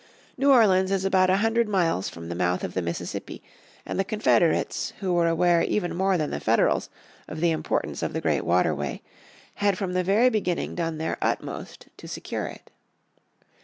[0.35, 3.43] New Orleans is about a hundred miles from the mouth of the Mississippi
[3.85, 6.89] and the Confederates, who were aware even more than the Federals
[7.27, 9.03] of the importance of the great waterway,
[9.61, 12.71] had from the very beginning done their utmost to secure it.